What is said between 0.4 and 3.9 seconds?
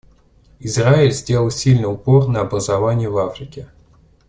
Израиль сделал сильный упор на образование в Африке.